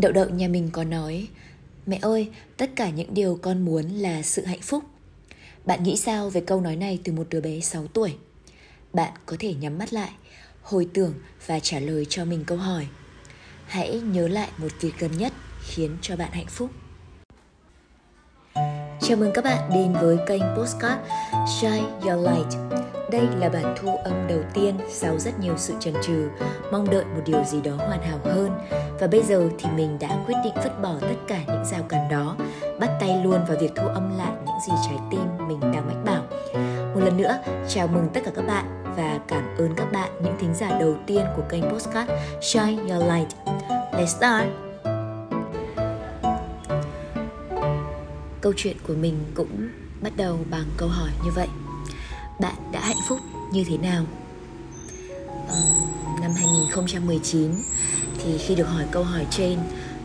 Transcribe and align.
Đậu 0.00 0.12
đậu 0.12 0.28
nhà 0.28 0.48
mình 0.48 0.68
có 0.72 0.84
nói 0.84 1.28
Mẹ 1.86 1.98
ơi, 2.02 2.30
tất 2.56 2.70
cả 2.76 2.90
những 2.90 3.14
điều 3.14 3.38
con 3.42 3.64
muốn 3.64 3.84
là 3.88 4.22
sự 4.22 4.44
hạnh 4.44 4.60
phúc. 4.62 4.84
Bạn 5.64 5.82
nghĩ 5.82 5.96
sao 5.96 6.30
về 6.30 6.40
câu 6.40 6.60
nói 6.60 6.76
này 6.76 7.00
từ 7.04 7.12
một 7.12 7.26
đứa 7.30 7.40
bé 7.40 7.60
6 7.60 7.86
tuổi? 7.86 8.14
Bạn 8.92 9.12
có 9.26 9.36
thể 9.38 9.54
nhắm 9.54 9.78
mắt 9.78 9.92
lại, 9.92 10.10
hồi 10.62 10.88
tưởng 10.94 11.14
và 11.46 11.60
trả 11.60 11.78
lời 11.78 12.06
cho 12.08 12.24
mình 12.24 12.44
câu 12.46 12.58
hỏi. 12.58 12.86
Hãy 13.66 14.00
nhớ 14.00 14.28
lại 14.28 14.48
một 14.56 14.68
việc 14.80 14.92
gần 14.98 15.10
nhất 15.18 15.32
khiến 15.66 15.96
cho 16.02 16.16
bạn 16.16 16.32
hạnh 16.32 16.48
phúc. 16.48 16.70
Chào 19.00 19.16
mừng 19.16 19.30
các 19.34 19.44
bạn 19.44 19.70
đến 19.74 19.92
với 19.92 20.16
kênh 20.26 20.42
Postcard 20.56 21.02
Shine 21.60 21.90
Your 22.02 22.28
Light 22.28 22.79
đây 23.10 23.28
là 23.38 23.48
bản 23.48 23.74
thu 23.80 23.96
âm 24.04 24.26
đầu 24.28 24.40
tiên 24.54 24.78
sau 24.88 25.18
rất 25.18 25.40
nhiều 25.40 25.54
sự 25.56 25.74
chần 25.80 25.94
chừ, 26.02 26.28
mong 26.72 26.90
đợi 26.90 27.04
một 27.04 27.22
điều 27.26 27.44
gì 27.44 27.60
đó 27.60 27.72
hoàn 27.76 28.02
hảo 28.02 28.18
hơn. 28.24 28.50
Và 29.00 29.06
bây 29.06 29.22
giờ 29.22 29.48
thì 29.58 29.70
mình 29.76 29.98
đã 30.00 30.08
quyết 30.26 30.34
định 30.44 30.54
vứt 30.64 30.82
bỏ 30.82 30.94
tất 31.00 31.16
cả 31.28 31.40
những 31.46 31.64
rào 31.64 31.82
cản 31.88 32.08
đó, 32.08 32.36
bắt 32.80 32.90
tay 33.00 33.20
luôn 33.24 33.44
vào 33.48 33.56
việc 33.60 33.72
thu 33.76 33.86
âm 33.86 34.18
lại 34.18 34.32
những 34.46 34.60
gì 34.66 34.72
trái 34.86 34.98
tim 35.10 35.48
mình 35.48 35.60
đang 35.60 35.86
mách 35.86 36.04
bảo. 36.04 36.22
Một 36.94 37.00
lần 37.04 37.16
nữa, 37.16 37.38
chào 37.68 37.86
mừng 37.86 38.08
tất 38.14 38.20
cả 38.24 38.30
các 38.34 38.46
bạn 38.46 38.94
và 38.96 39.18
cảm 39.28 39.56
ơn 39.58 39.74
các 39.76 39.92
bạn 39.92 40.10
những 40.22 40.36
thính 40.40 40.54
giả 40.54 40.78
đầu 40.80 40.96
tiên 41.06 41.26
của 41.36 41.42
kênh 41.48 41.62
Postcard 41.70 42.10
Shine 42.40 42.92
Your 42.92 43.04
Light. 43.04 43.28
Let's 43.92 44.06
start! 44.06 44.46
Câu 48.40 48.52
chuyện 48.56 48.76
của 48.88 48.94
mình 48.94 49.14
cũng 49.34 49.68
bắt 50.00 50.12
đầu 50.16 50.38
bằng 50.50 50.66
câu 50.76 50.88
hỏi 50.88 51.10
như 51.24 51.30
vậy 51.34 51.48
bạn 52.40 52.54
đã 52.72 52.80
hạnh 52.80 53.00
phúc 53.08 53.18
như 53.52 53.64
thế 53.68 53.76
nào? 53.76 54.04
Uh, 55.44 56.20
năm 56.20 56.30
2019 56.36 57.50
thì 58.18 58.38
khi 58.38 58.54
được 58.54 58.64
hỏi 58.64 58.84
câu 58.90 59.02
hỏi 59.04 59.26
trên 59.30 59.58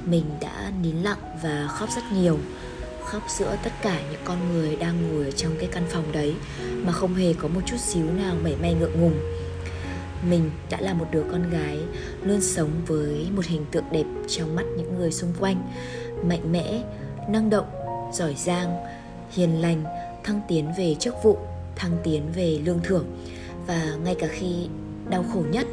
mình 0.06 0.24
đã 0.42 0.72
nín 0.82 0.96
lặng 0.96 1.38
và 1.44 1.68
khóc 1.68 1.90
rất 1.96 2.02
nhiều. 2.14 2.40
Khóc 3.06 3.24
giữa 3.30 3.58
tất 3.64 3.72
cả 3.82 4.02
những 4.12 4.22
con 4.26 4.54
người 4.54 4.76
đang 4.76 5.08
ngồi 5.08 5.26
ở 5.26 5.32
trong 5.32 5.52
cái 5.60 5.70
căn 5.72 5.84
phòng 5.90 6.12
đấy 6.12 6.36
mà 6.84 6.92
không 6.92 7.16
hề 7.16 7.34
có 7.34 7.48
một 7.48 7.62
chút 7.66 7.78
xíu 7.80 8.06
nào 8.06 8.36
mảy 8.44 8.56
may 8.56 8.74
ngượng 8.74 9.02
ngùng. 9.02 9.20
Mình 10.30 10.52
đã 10.70 10.82
là 10.82 10.94
một 10.94 11.06
đứa 11.12 11.24
con 11.32 11.50
gái 11.50 11.78
luôn 12.24 12.42
sống 12.42 12.72
với 12.88 13.28
một 13.36 13.46
hình 13.46 13.66
tượng 13.72 13.86
đẹp 13.92 14.06
trong 14.28 14.56
mắt 14.56 14.64
những 14.78 14.98
người 14.98 15.12
xung 15.12 15.34
quanh 15.40 15.70
mạnh 16.24 16.52
mẽ 16.52 16.84
năng 17.30 17.50
động 17.50 17.68
giỏi 18.14 18.36
giang 18.38 18.78
hiền 19.32 19.62
lành 19.62 19.84
thăng 20.24 20.42
tiến 20.48 20.74
về 20.78 20.96
chức 21.00 21.16
vụ 21.24 21.55
thăng 21.76 21.98
tiến 22.04 22.24
về 22.36 22.60
lương 22.66 22.80
thưởng. 22.84 23.06
Và 23.68 23.96
ngay 24.04 24.16
cả 24.20 24.28
khi 24.28 24.68
đau 25.10 25.26
khổ 25.34 25.44
nhất, 25.52 25.68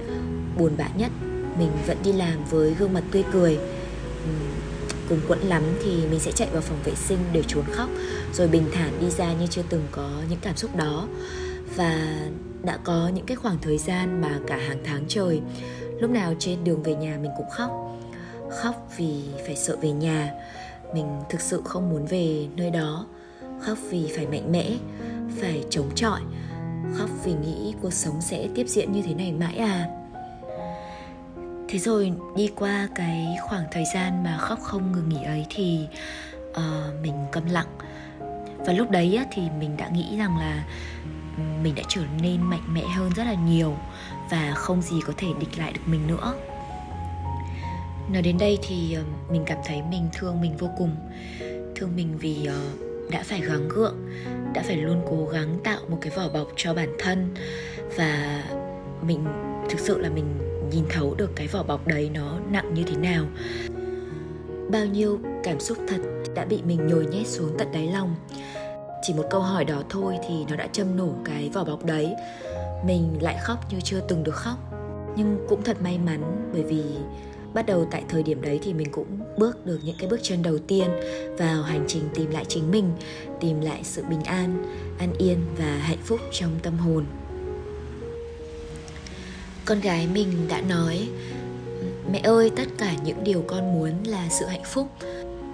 buồn 0.58 0.72
bã 0.76 0.88
nhất, 0.96 1.10
mình 1.58 1.70
vẫn 1.86 1.96
đi 2.04 2.12
làm 2.12 2.44
với 2.50 2.74
gương 2.74 2.92
mặt 2.92 3.02
tươi 3.10 3.24
cười 3.32 3.58
cùng 5.08 5.20
quẫn 5.28 5.38
lắm 5.38 5.62
thì 5.84 6.06
mình 6.10 6.20
sẽ 6.20 6.32
chạy 6.32 6.48
vào 6.52 6.62
phòng 6.62 6.78
vệ 6.84 6.94
sinh 6.94 7.18
để 7.32 7.42
trốn 7.48 7.64
khóc, 7.72 7.88
rồi 8.34 8.48
bình 8.48 8.64
thản 8.72 8.92
đi 9.00 9.10
ra 9.10 9.32
như 9.32 9.46
chưa 9.46 9.62
từng 9.68 9.82
có 9.90 10.10
những 10.30 10.38
cảm 10.42 10.56
xúc 10.56 10.76
đó. 10.76 11.08
Và 11.76 12.18
đã 12.62 12.78
có 12.84 13.10
những 13.14 13.26
cái 13.26 13.36
khoảng 13.36 13.58
thời 13.62 13.78
gian 13.78 14.20
mà 14.20 14.40
cả 14.46 14.56
hàng 14.56 14.78
tháng 14.84 15.04
trời, 15.08 15.40
lúc 16.00 16.10
nào 16.10 16.34
trên 16.38 16.64
đường 16.64 16.82
về 16.82 16.94
nhà 16.94 17.18
mình 17.22 17.30
cũng 17.36 17.50
khóc. 17.50 17.70
Khóc 18.62 18.88
vì 18.96 19.22
phải 19.46 19.56
sợ 19.56 19.76
về 19.82 19.90
nhà, 19.90 20.32
mình 20.94 21.06
thực 21.30 21.40
sự 21.40 21.62
không 21.64 21.90
muốn 21.90 22.06
về 22.06 22.46
nơi 22.56 22.70
đó. 22.70 23.06
Khóc 23.60 23.78
vì 23.90 24.12
phải 24.16 24.26
mạnh 24.26 24.52
mẽ 24.52 24.76
phải 25.40 25.64
chống 25.70 25.90
chọi. 25.94 26.20
Khóc 26.94 27.10
vì 27.24 27.34
nghĩ 27.34 27.74
cuộc 27.82 27.92
sống 27.92 28.20
sẽ 28.20 28.48
tiếp 28.54 28.66
diễn 28.68 28.92
như 28.92 29.02
thế 29.02 29.14
này 29.14 29.32
mãi 29.32 29.56
à. 29.56 29.86
Thế 31.68 31.78
rồi 31.78 32.12
đi 32.36 32.48
qua 32.56 32.88
cái 32.94 33.36
khoảng 33.42 33.64
thời 33.72 33.84
gian 33.94 34.24
mà 34.24 34.38
khóc 34.38 34.60
không 34.60 34.92
ngừng 34.92 35.08
nghỉ 35.08 35.22
ấy 35.24 35.46
thì 35.50 35.86
uh, 36.50 37.00
mình 37.02 37.14
câm 37.32 37.46
lặng. 37.46 37.78
Và 38.58 38.72
lúc 38.72 38.90
đấy 38.90 39.16
á, 39.16 39.24
thì 39.32 39.42
mình 39.58 39.76
đã 39.76 39.88
nghĩ 39.88 40.16
rằng 40.18 40.38
là 40.38 40.64
mình 41.62 41.74
đã 41.74 41.82
trở 41.88 42.02
nên 42.22 42.42
mạnh 42.42 42.74
mẽ 42.74 42.82
hơn 42.96 43.10
rất 43.16 43.24
là 43.24 43.34
nhiều 43.34 43.76
và 44.30 44.52
không 44.54 44.82
gì 44.82 44.96
có 45.06 45.12
thể 45.16 45.28
địch 45.40 45.58
lại 45.58 45.72
được 45.72 45.80
mình 45.86 46.06
nữa. 46.06 46.34
Nói 48.12 48.22
đến 48.22 48.38
đây 48.38 48.58
thì 48.68 48.94
ờ, 48.94 49.02
mình 49.30 49.42
cảm 49.46 49.58
thấy 49.64 49.82
mình 49.82 50.08
thương 50.12 50.40
mình 50.40 50.56
vô 50.56 50.68
cùng. 50.78 50.96
Thương 51.76 51.96
mình 51.96 52.18
vì 52.18 52.48
uh, 52.48 52.91
đã 53.12 53.22
phải 53.22 53.40
gắng 53.40 53.68
gượng, 53.68 53.96
đã 54.54 54.62
phải 54.62 54.76
luôn 54.76 55.02
cố 55.10 55.26
gắng 55.26 55.58
tạo 55.64 55.80
một 55.88 55.98
cái 56.00 56.12
vỏ 56.16 56.28
bọc 56.28 56.48
cho 56.56 56.74
bản 56.74 56.96
thân. 56.98 57.34
Và 57.96 58.44
mình, 59.02 59.24
thực 59.70 59.80
sự 59.80 59.98
là 59.98 60.10
mình 60.10 60.24
nhìn 60.72 60.84
thấu 60.90 61.14
được 61.14 61.30
cái 61.36 61.46
vỏ 61.46 61.62
bọc 61.62 61.86
đấy 61.86 62.10
nó 62.14 62.38
nặng 62.50 62.74
như 62.74 62.82
thế 62.82 62.96
nào. 62.96 63.24
Bao 64.70 64.86
nhiêu 64.86 65.18
cảm 65.44 65.60
xúc 65.60 65.78
thật 65.88 66.00
đã 66.34 66.44
bị 66.44 66.62
mình 66.62 66.86
nhồi 66.86 67.06
nhét 67.06 67.26
xuống 67.26 67.54
tận 67.58 67.68
đáy 67.72 67.86
lòng. 67.86 68.14
Chỉ 69.02 69.14
một 69.14 69.24
câu 69.30 69.40
hỏi 69.40 69.64
đó 69.64 69.82
thôi 69.88 70.18
thì 70.28 70.34
nó 70.48 70.56
đã 70.56 70.66
châm 70.72 70.96
nổ 70.96 71.08
cái 71.24 71.50
vỏ 71.54 71.64
bọc 71.64 71.84
đấy. 71.84 72.14
Mình 72.86 73.18
lại 73.20 73.38
khóc 73.42 73.58
như 73.72 73.80
chưa 73.80 74.00
từng 74.08 74.24
được 74.24 74.34
khóc. 74.34 74.56
Nhưng 75.16 75.46
cũng 75.48 75.62
thật 75.62 75.76
may 75.82 75.98
mắn 75.98 76.50
bởi 76.52 76.62
vì 76.62 76.82
bắt 77.54 77.66
đầu 77.66 77.88
tại 77.90 78.04
thời 78.08 78.22
điểm 78.22 78.42
đấy 78.42 78.60
thì 78.62 78.74
mình 78.74 78.88
cũng 78.92 79.20
bước 79.38 79.66
được 79.66 79.78
những 79.84 79.96
cái 79.98 80.08
bước 80.08 80.20
chân 80.22 80.42
đầu 80.42 80.58
tiên 80.58 80.90
vào 81.38 81.62
hành 81.62 81.84
trình 81.88 82.02
tìm 82.14 82.30
lại 82.30 82.44
chính 82.48 82.70
mình, 82.70 82.92
tìm 83.40 83.60
lại 83.60 83.80
sự 83.84 84.02
bình 84.10 84.24
an 84.24 84.64
an 84.98 85.12
yên 85.18 85.38
và 85.58 85.76
hạnh 85.76 86.02
phúc 86.04 86.20
trong 86.32 86.50
tâm 86.62 86.78
hồn. 86.78 87.04
Con 89.64 89.80
gái 89.80 90.06
mình 90.06 90.48
đã 90.48 90.60
nói, 90.60 91.08
mẹ 92.12 92.18
ơi, 92.18 92.50
tất 92.56 92.68
cả 92.78 92.94
những 93.04 93.24
điều 93.24 93.44
con 93.46 93.74
muốn 93.74 93.92
là 94.04 94.28
sự 94.30 94.46
hạnh 94.46 94.64
phúc. 94.64 94.88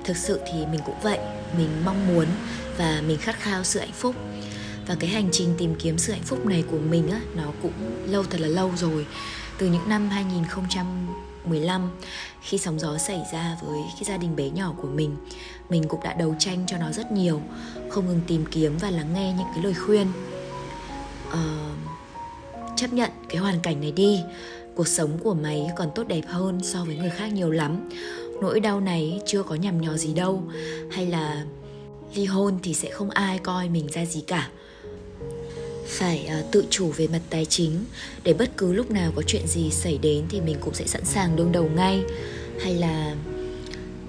Thực 0.04 0.16
sự 0.16 0.40
thì 0.52 0.66
mình 0.66 0.80
cũng 0.86 1.00
vậy, 1.02 1.18
mình 1.58 1.68
mong 1.84 2.06
muốn 2.08 2.26
và 2.76 3.02
mình 3.06 3.18
khát 3.18 3.40
khao 3.40 3.64
sự 3.64 3.80
hạnh 3.80 3.92
phúc. 3.92 4.14
Và 4.86 4.96
cái 5.00 5.10
hành 5.10 5.28
trình 5.32 5.54
tìm 5.58 5.74
kiếm 5.74 5.98
sự 5.98 6.12
hạnh 6.12 6.22
phúc 6.22 6.46
này 6.46 6.64
của 6.70 6.78
mình 6.78 7.10
á, 7.10 7.20
nó 7.36 7.52
cũng 7.62 7.72
lâu 8.06 8.22
thật 8.30 8.40
là 8.40 8.48
lâu 8.48 8.72
rồi. 8.76 9.06
Từ 9.58 9.66
những 9.66 9.88
năm 9.88 10.08
2000 10.08 10.44
15 11.44 11.90
khi 12.40 12.58
sóng 12.58 12.78
gió 12.78 12.98
xảy 12.98 13.22
ra 13.32 13.56
với 13.62 13.80
cái 13.94 14.04
gia 14.04 14.16
đình 14.16 14.36
bé 14.36 14.50
nhỏ 14.50 14.74
của 14.82 14.88
mình 14.88 15.16
mình 15.70 15.88
cũng 15.88 16.00
đã 16.02 16.12
đấu 16.12 16.34
tranh 16.38 16.64
cho 16.66 16.78
nó 16.78 16.92
rất 16.92 17.12
nhiều 17.12 17.40
không 17.90 18.06
ngừng 18.06 18.20
tìm 18.26 18.44
kiếm 18.50 18.76
và 18.80 18.90
lắng 18.90 19.14
nghe 19.14 19.34
những 19.38 19.46
cái 19.54 19.64
lời 19.64 19.74
khuyên. 19.74 20.06
Uh, 21.28 21.36
chấp 22.76 22.92
nhận 22.92 23.10
cái 23.28 23.38
hoàn 23.38 23.60
cảnh 23.60 23.80
này 23.80 23.92
đi 23.92 24.20
cuộc 24.74 24.88
sống 24.88 25.18
của 25.24 25.34
mày 25.34 25.70
còn 25.76 25.88
tốt 25.94 26.08
đẹp 26.08 26.22
hơn 26.26 26.60
so 26.62 26.84
với 26.84 26.96
người 26.96 27.10
khác 27.10 27.32
nhiều 27.32 27.50
lắm. 27.50 27.88
Nỗi 28.42 28.60
đau 28.60 28.80
này 28.80 29.20
chưa 29.26 29.42
có 29.42 29.54
nhằm 29.54 29.80
nhò 29.80 29.96
gì 29.96 30.14
đâu 30.14 30.42
hay 30.90 31.06
là 31.06 31.44
ly 32.14 32.24
hôn 32.24 32.58
thì 32.62 32.74
sẽ 32.74 32.90
không 32.90 33.10
ai 33.10 33.38
coi 33.38 33.68
mình 33.68 33.86
ra 33.86 34.04
gì 34.04 34.20
cả 34.20 34.50
phải 35.98 36.30
uh, 36.40 36.52
tự 36.52 36.64
chủ 36.70 36.92
về 36.96 37.06
mặt 37.06 37.20
tài 37.30 37.44
chính. 37.44 37.84
Để 38.24 38.32
bất 38.32 38.56
cứ 38.56 38.72
lúc 38.72 38.90
nào 38.90 39.12
có 39.16 39.22
chuyện 39.26 39.46
gì 39.46 39.70
xảy 39.70 39.98
đến 39.98 40.24
thì 40.28 40.40
mình 40.40 40.56
cũng 40.60 40.74
sẽ 40.74 40.86
sẵn 40.86 41.04
sàng 41.04 41.36
đương 41.36 41.52
đầu 41.52 41.70
ngay. 41.76 42.02
Hay 42.60 42.74
là 42.74 43.14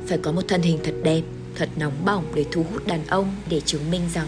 phải 0.07 0.17
có 0.17 0.31
một 0.31 0.41
thân 0.47 0.61
hình 0.61 0.79
thật 0.83 0.93
đẹp 1.03 1.21
thật 1.55 1.69
nóng 1.75 2.05
bỏng 2.05 2.25
để 2.35 2.45
thu 2.51 2.65
hút 2.71 2.87
đàn 2.87 3.07
ông 3.07 3.35
để 3.49 3.61
chứng 3.61 3.91
minh 3.91 4.01
rằng 4.13 4.27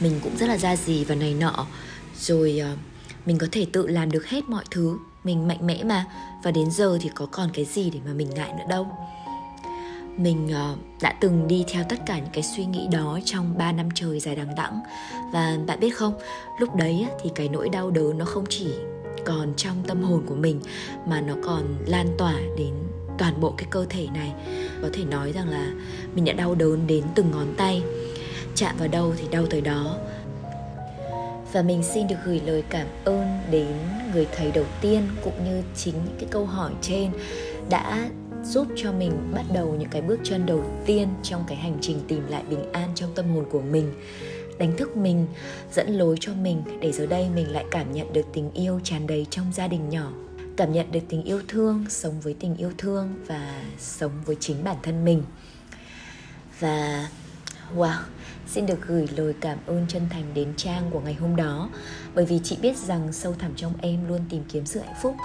mình 0.00 0.20
cũng 0.22 0.36
rất 0.36 0.46
là 0.46 0.56
ra 0.56 0.76
gì 0.76 1.04
và 1.04 1.14
này 1.14 1.34
nọ. 1.34 1.66
Rồi 2.20 2.62
uh, 2.72 2.78
mình 3.26 3.38
có 3.38 3.46
thể 3.52 3.66
tự 3.72 3.86
làm 3.86 4.10
được 4.10 4.26
hết 4.26 4.44
mọi 4.48 4.64
thứ 4.70 4.98
mình 5.24 5.48
mạnh 5.48 5.66
mẽ 5.66 5.84
mà. 5.84 6.06
Và 6.44 6.50
đến 6.50 6.70
giờ 6.70 6.98
thì 7.00 7.10
có 7.14 7.26
còn 7.26 7.50
cái 7.52 7.64
gì 7.64 7.90
để 7.90 7.98
mà 8.06 8.12
mình 8.12 8.30
ngại 8.30 8.52
nữa 8.58 8.64
đâu 8.68 8.86
mình 10.16 10.46
uh, 10.46 10.78
đã 11.02 11.14
từng 11.20 11.48
đi 11.48 11.64
theo 11.68 11.84
tất 11.88 11.96
cả 12.06 12.18
những 12.18 12.32
cái 12.32 12.42
suy 12.42 12.64
nghĩ 12.64 12.88
đó 12.92 13.18
trong 13.24 13.58
3 13.58 13.72
năm 13.72 13.88
trời 13.94 14.20
dài 14.20 14.36
đằng 14.36 14.54
đẵng. 14.54 14.80
Và 15.32 15.58
bạn 15.66 15.80
biết 15.80 15.90
không 15.90 16.14
lúc 16.58 16.76
đấy 16.76 17.06
thì 17.22 17.30
cái 17.34 17.48
nỗi 17.48 17.68
đau 17.68 17.90
đớn 17.90 18.18
nó 18.18 18.24
không 18.24 18.44
chỉ 18.48 18.74
còn 19.24 19.54
trong 19.56 19.82
tâm 19.86 20.02
hồn 20.02 20.22
của 20.26 20.34
mình 20.34 20.60
mà 21.06 21.20
nó 21.20 21.34
còn 21.44 21.76
lan 21.86 22.06
tỏa 22.18 22.34
đến 22.58 22.74
toàn 23.18 23.40
bộ 23.40 23.54
cái 23.56 23.66
cơ 23.70 23.86
thể 23.88 24.06
này. 24.14 24.32
Có 24.82 24.88
thể 24.92 25.04
nói 25.04 25.32
rằng 25.32 25.48
là 25.48 25.72
mình 26.14 26.24
đã 26.24 26.32
đau 26.32 26.54
đớn 26.54 26.86
đến 26.86 27.04
từng 27.14 27.30
ngón 27.30 27.54
tay 27.56 27.82
chạm 28.54 28.76
vào 28.78 28.88
đâu 28.88 29.12
thì 29.18 29.24
đau 29.30 29.46
tới 29.46 29.60
đó. 29.60 29.96
Và 31.52 31.62
mình 31.62 31.82
xin 31.82 32.06
được 32.06 32.16
gửi 32.24 32.40
lời 32.46 32.64
cảm 32.68 32.86
ơn 33.04 33.38
đến 33.50 33.66
người 34.14 34.26
thầy 34.36 34.50
đầu 34.50 34.64
tiên 34.80 35.08
cũng 35.24 35.44
như 35.44 35.62
chính 35.76 35.94
những 35.94 36.16
cái 36.18 36.28
câu 36.30 36.46
hỏi 36.46 36.72
trên 36.82 37.10
đã 37.70 38.10
giúp 38.44 38.66
cho 38.76 38.92
mình 38.92 39.12
bắt 39.34 39.44
đầu 39.52 39.76
những 39.78 39.88
cái 39.88 40.02
bước 40.02 40.20
chân 40.24 40.46
đầu 40.46 40.64
tiên 40.86 41.08
trong 41.22 41.44
cái 41.46 41.56
hành 41.56 41.78
trình 41.80 42.00
tìm 42.08 42.26
lại 42.26 42.42
bình 42.50 42.72
an 42.72 42.88
trong 42.94 43.14
tâm 43.14 43.34
hồn 43.34 43.44
của 43.50 43.60
mình. 43.60 43.92
Đánh 44.58 44.76
thức 44.76 44.96
mình, 44.96 45.26
dẫn 45.72 45.94
lối 45.94 46.16
cho 46.20 46.34
mình, 46.34 46.62
để 46.80 46.92
giờ 46.92 47.06
đây 47.06 47.28
mình 47.34 47.52
lại 47.52 47.64
cảm 47.70 47.92
nhận 47.92 48.12
được 48.12 48.26
tình 48.32 48.50
yêu 48.52 48.80
tràn 48.84 49.06
đầy 49.06 49.26
trong 49.30 49.52
gia 49.52 49.68
đình 49.68 49.88
nhỏ. 49.88 50.12
Cảm 50.56 50.72
nhận 50.72 50.92
được 50.92 51.00
tình 51.08 51.24
yêu 51.24 51.40
thương, 51.48 51.84
sống 51.88 52.20
với 52.20 52.34
tình 52.40 52.56
yêu 52.56 52.72
thương 52.78 53.14
và 53.26 53.62
sống 53.78 54.12
với 54.24 54.36
chính 54.40 54.64
bản 54.64 54.76
thân 54.82 55.04
mình. 55.04 55.22
Và, 56.60 57.08
wow, 57.76 57.98
xin 58.46 58.66
được 58.66 58.86
gửi 58.86 59.08
lời 59.16 59.34
cảm 59.40 59.58
ơn 59.66 59.86
chân 59.88 60.02
thành 60.10 60.24
đến 60.34 60.48
trang 60.56 60.90
của 60.90 61.00
ngày 61.00 61.14
hôm 61.14 61.36
đó. 61.36 61.70
Bởi 62.14 62.26
vì 62.26 62.40
chị 62.44 62.56
biết 62.62 62.76
rằng 62.76 63.12
sâu 63.12 63.34
thẳm 63.38 63.52
trong 63.56 63.72
em 63.80 64.08
luôn 64.08 64.20
tìm 64.30 64.42
kiếm 64.52 64.66
sự 64.66 64.80
hạnh 64.80 64.94
phúc 65.02 65.16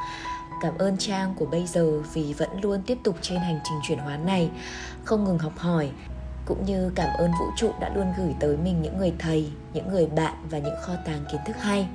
cảm 0.61 0.77
ơn 0.77 0.97
Trang 0.97 1.33
của 1.35 1.45
bây 1.45 1.67
giờ 1.67 2.01
vì 2.13 2.33
vẫn 2.33 2.50
luôn 2.61 2.81
tiếp 2.85 2.97
tục 3.03 3.15
trên 3.21 3.39
hành 3.39 3.59
trình 3.63 3.79
chuyển 3.88 4.00
hóa 4.00 4.17
này, 4.17 4.50
không 5.03 5.23
ngừng 5.23 5.38
học 5.38 5.57
hỏi, 5.57 5.89
cũng 6.45 6.65
như 6.65 6.91
cảm 6.95 7.09
ơn 7.17 7.31
vũ 7.39 7.45
trụ 7.57 7.71
đã 7.79 7.91
luôn 7.95 8.13
gửi 8.17 8.35
tới 8.39 8.57
mình 8.57 8.81
những 8.81 8.97
người 8.97 9.13
thầy, 9.19 9.51
những 9.73 9.91
người 9.91 10.06
bạn 10.06 10.33
và 10.50 10.57
những 10.57 10.75
kho 10.85 10.94
tàng 11.06 11.25
kiến 11.31 11.41
thức 11.45 11.56
hay. 11.59 11.88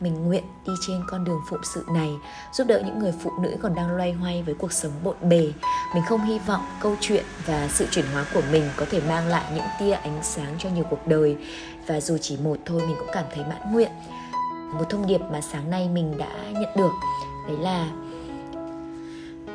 Mình 0.00 0.26
nguyện 0.26 0.44
đi 0.66 0.72
trên 0.86 1.02
con 1.08 1.24
đường 1.24 1.40
phụng 1.48 1.60
sự 1.74 1.84
này, 1.94 2.10
giúp 2.52 2.66
đỡ 2.66 2.82
những 2.86 2.98
người 2.98 3.12
phụ 3.22 3.30
nữ 3.40 3.56
còn 3.62 3.74
đang 3.74 3.96
loay 3.96 4.12
hoay 4.12 4.42
với 4.42 4.54
cuộc 4.54 4.72
sống 4.72 4.92
bộn 5.04 5.16
bề. 5.22 5.52
Mình 5.94 6.02
không 6.08 6.24
hy 6.24 6.38
vọng 6.38 6.64
câu 6.80 6.96
chuyện 7.00 7.24
và 7.46 7.68
sự 7.68 7.86
chuyển 7.90 8.04
hóa 8.12 8.26
của 8.34 8.42
mình 8.52 8.64
có 8.76 8.86
thể 8.90 9.00
mang 9.08 9.26
lại 9.26 9.44
những 9.54 9.64
tia 9.80 9.92
ánh 9.92 10.18
sáng 10.22 10.54
cho 10.58 10.68
nhiều 10.68 10.84
cuộc 10.90 11.06
đời 11.06 11.36
và 11.86 12.00
dù 12.00 12.18
chỉ 12.20 12.36
một 12.36 12.56
thôi 12.66 12.82
mình 12.86 12.96
cũng 12.98 13.08
cảm 13.12 13.24
thấy 13.34 13.44
mãn 13.44 13.72
nguyện. 13.72 13.90
Một 14.74 14.84
thông 14.90 15.06
điệp 15.06 15.20
mà 15.30 15.40
sáng 15.40 15.70
nay 15.70 15.88
mình 15.88 16.18
đã 16.18 16.30
nhận 16.52 16.76
được 16.76 16.92
đấy 17.48 17.56
là, 17.60 17.90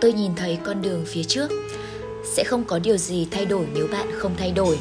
tôi 0.01 0.13
nhìn 0.13 0.35
thấy 0.35 0.57
con 0.63 0.81
đường 0.81 1.05
phía 1.07 1.23
trước. 1.23 1.51
Sẽ 2.25 2.43
không 2.43 2.63
có 2.63 2.79
điều 2.79 2.97
gì 2.97 3.27
thay 3.31 3.45
đổi 3.45 3.65
nếu 3.73 3.87
bạn 3.91 4.07
không 4.13 4.35
thay 4.37 4.51
đổi. 4.51 4.79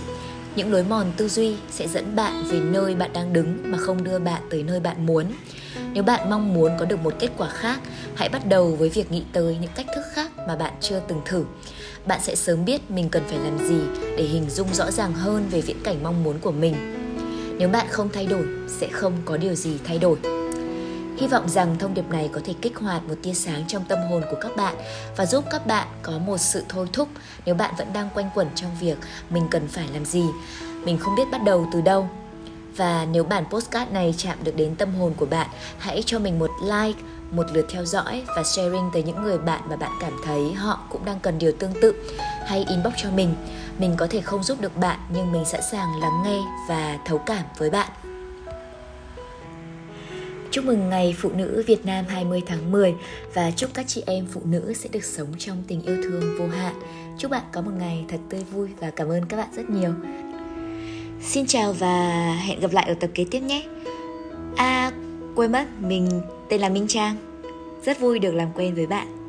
Những 0.57 0.73
lối 0.73 0.85
mòn 0.85 1.07
tư 1.17 1.29
duy 1.29 1.57
sẽ 1.71 1.89
dẫn 1.89 2.17
bạn 2.17 2.45
về 2.51 2.61
nơi 2.61 2.95
bạn 2.95 3.11
đang 3.13 3.33
đứng 3.33 3.59
mà 3.71 3.79
không 3.79 4.05
đưa 4.05 4.19
bạn 4.19 4.43
tới 4.51 4.63
nơi 4.63 4.81
bạn 4.81 5.07
muốn. 5.07 5.25
Nếu 5.93 6.03
bạn 6.03 6.31
mong 6.31 6.55
muốn 6.55 6.73
có 6.79 6.85
được 6.85 7.01
một 7.01 7.15
kết 7.19 7.29
quả 7.37 7.49
khác, 7.49 7.81
hãy 8.15 8.29
bắt 8.29 8.47
đầu 8.49 8.77
với 8.79 8.89
việc 8.89 9.13
nghĩ 9.13 9.23
tới 9.33 9.57
những 9.61 9.71
cách 9.75 9.87
thức 9.95 10.03
khác 10.15 10.31
mà 10.49 10.57
bạn 10.57 10.73
chưa 10.81 11.01
từng 11.09 11.21
thử. 11.25 11.45
Bạn 12.07 12.21
sẽ 12.23 12.35
sớm 12.35 12.65
biết 12.65 12.91
mình 12.91 13.09
cần 13.09 13.23
phải 13.29 13.39
làm 13.39 13.59
gì 13.69 13.81
để 14.17 14.25
hình 14.25 14.51
dung 14.51 14.75
rõ 14.75 14.91
ràng 14.91 15.13
hơn 15.13 15.49
về 15.51 15.61
viễn 15.61 15.81
cảnh 15.85 15.97
mong 16.03 16.25
muốn 16.25 16.39
của 16.39 16.53
mình. 16.53 16.75
Nếu 17.59 17.69
bạn 17.69 17.87
không 17.91 18.09
thay 18.13 18.27
đổi, 18.27 18.45
sẽ 18.69 18.89
không 18.93 19.13
có 19.25 19.37
điều 19.37 19.55
gì 19.55 19.73
thay 19.85 19.99
đổi. 19.99 20.36
Hy 21.17 21.27
vọng 21.27 21.49
rằng 21.49 21.77
thông 21.79 21.95
điệp 21.95 22.11
này 22.11 22.31
có 22.33 22.41
thể 22.45 22.55
kích 22.63 22.79
hoạt 22.79 23.03
một 23.09 23.15
tia 23.23 23.35
sáng 23.35 23.65
trong 23.69 23.85
tâm 23.85 23.99
hồn 24.11 24.23
của 24.31 24.37
các 24.41 24.57
bạn 24.57 24.75
và 25.17 25.27
giúp 25.27 25.45
các 25.51 25.67
bạn 25.67 25.87
có 26.03 26.13
một 26.19 26.39
sự 26.39 26.65
thôi 26.69 26.87
thúc 26.93 27.09
nếu 27.45 27.55
bạn 27.55 27.75
vẫn 27.79 27.93
đang 27.93 28.09
quanh 28.15 28.31
quẩn 28.35 28.49
trong 28.55 28.71
việc 28.81 28.99
mình 29.31 29.47
cần 29.51 29.69
phải 29.69 29.89
làm 29.93 30.05
gì, 30.05 30.25
mình 30.85 30.99
không 30.99 31.17
biết 31.17 31.25
bắt 31.33 31.43
đầu 31.45 31.69
từ 31.73 31.81
đâu. 31.81 32.09
Và 32.77 33.07
nếu 33.13 33.25
bản 33.25 33.45
postcard 33.51 33.93
này 33.93 34.15
chạm 34.17 34.39
được 34.45 34.57
đến 34.57 34.77
tâm 34.77 34.95
hồn 34.95 35.13
của 35.17 35.27
bạn, 35.27 35.47
hãy 35.79 36.03
cho 36.07 36.19
mình 36.19 36.39
một 36.39 36.51
like, 36.63 37.01
một 37.31 37.47
lượt 37.53 37.67
theo 37.71 37.85
dõi 37.85 38.23
và 38.37 38.43
sharing 38.43 38.91
tới 38.93 39.03
những 39.03 39.23
người 39.23 39.39
bạn 39.39 39.61
mà 39.69 39.77
bạn 39.77 39.93
cảm 40.01 40.13
thấy 40.25 40.53
họ 40.53 40.81
cũng 40.91 41.05
đang 41.05 41.21
cần 41.21 41.39
điều 41.39 41.53
tương 41.53 41.81
tự. 41.83 41.95
Hay 42.47 42.65
inbox 42.69 42.93
cho 42.97 43.11
mình. 43.11 43.35
Mình 43.79 43.95
có 43.97 44.07
thể 44.11 44.21
không 44.21 44.43
giúp 44.43 44.61
được 44.61 44.77
bạn 44.77 44.99
nhưng 45.15 45.33
mình 45.33 45.45
sẵn 45.45 45.61
sàng 45.71 46.01
lắng 46.01 46.23
nghe 46.25 46.39
và 46.69 46.99
thấu 47.07 47.19
cảm 47.19 47.45
với 47.59 47.71
bạn. 47.71 47.89
Chúc 50.57 50.65
mừng 50.65 50.89
ngày 50.89 51.15
Phụ 51.19 51.31
nữ 51.37 51.63
Việt 51.67 51.87
Nam 51.87 52.05
20 52.09 52.43
tháng 52.47 52.73
10 52.73 52.95
và 53.35 53.51
chúc 53.51 53.71
các 53.75 53.85
chị 53.89 54.03
em 54.07 54.27
phụ 54.33 54.41
nữ 54.45 54.73
sẽ 54.75 54.89
được 54.93 55.05
sống 55.05 55.29
trong 55.39 55.63
tình 55.69 55.83
yêu 55.83 55.97
thương 56.03 56.37
vô 56.39 56.47
hạn. 56.47 56.75
Chúc 57.19 57.31
bạn 57.31 57.43
có 57.53 57.63
một 57.63 57.71
ngày 57.79 58.05
thật 58.09 58.17
tươi 58.29 58.45
vui 58.53 58.69
và 58.81 58.91
cảm 58.91 59.09
ơn 59.09 59.25
các 59.25 59.37
bạn 59.37 59.49
rất 59.57 59.71
nhiều. 59.71 59.91
Xin 61.23 61.47
chào 61.47 61.73
và 61.73 62.33
hẹn 62.47 62.61
gặp 62.61 62.73
lại 62.73 62.85
ở 62.89 62.95
tập 62.95 63.11
kế 63.15 63.25
tiếp 63.31 63.41
nhé. 63.41 63.67
À, 64.57 64.93
quên 65.35 65.53
mất, 65.53 65.65
mình 65.81 66.21
tên 66.49 66.61
là 66.61 66.69
Minh 66.69 66.87
Trang. 66.89 67.17
Rất 67.85 68.01
vui 68.01 68.19
được 68.19 68.33
làm 68.35 68.49
quen 68.55 68.75
với 68.75 68.87
bạn. 68.87 69.26